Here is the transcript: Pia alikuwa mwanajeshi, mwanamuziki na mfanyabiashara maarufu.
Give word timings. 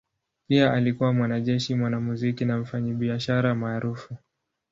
Pia 0.47 0.73
alikuwa 0.73 1.13
mwanajeshi, 1.13 1.75
mwanamuziki 1.75 2.45
na 2.45 2.57
mfanyabiashara 2.57 3.55
maarufu. 3.55 4.17